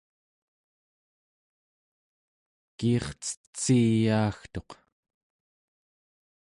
[2.77, 4.69] kiircetsiyaagtuq